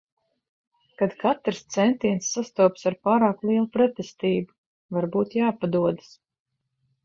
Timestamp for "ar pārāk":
2.93-3.45